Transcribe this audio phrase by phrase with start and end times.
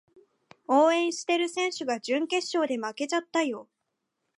[0.67, 3.69] 応援してる選手が準決勝で負けちゃったよ